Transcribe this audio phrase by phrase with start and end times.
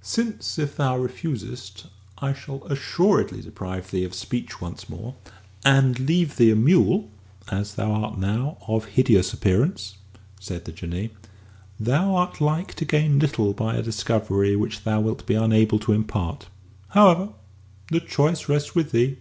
[0.00, 5.14] "Since if thou refusest I shall assuredly deprive thee of speech once more
[5.62, 7.10] and leave thee a mule,
[7.50, 9.98] as thou art now, of hideous appearance,"
[10.40, 11.10] said the Jinnee,
[11.78, 15.92] "thou art like to gain little by a discovery which thou wilt be unable to
[15.92, 16.46] impart.
[16.88, 17.34] However,
[17.90, 19.18] the choice rests with thee."